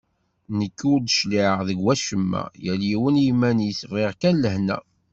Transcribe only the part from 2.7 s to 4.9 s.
yiwen i yiman-is, bɣiɣ kan lehna.